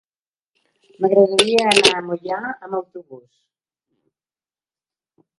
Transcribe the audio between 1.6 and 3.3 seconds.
anar a Moià amb autobús.